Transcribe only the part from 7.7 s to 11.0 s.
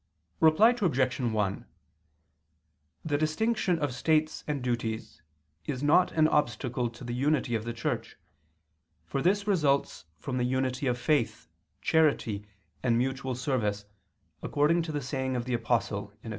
Church, for this results from the unity of